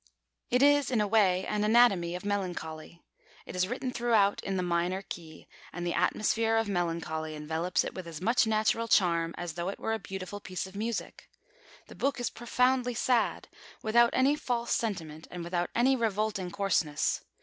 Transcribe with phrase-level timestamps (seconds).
[0.49, 3.03] It is in a way an anatomy of melancholy.
[3.45, 7.93] It is written throughout in the minor key, and the atmosphere of melancholy envelops it
[7.93, 11.29] with as much natural charm as though it were a beautiful piece of music.
[11.85, 13.47] The book is profoundly sad,
[13.83, 17.21] without any false sentiment and without any revolting coarseness.